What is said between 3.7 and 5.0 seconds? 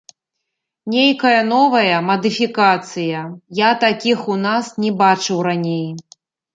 такіх у нас не